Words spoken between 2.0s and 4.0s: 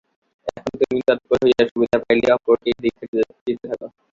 পাইলেই অপরকে এই দীক্ষা দিতে থাক।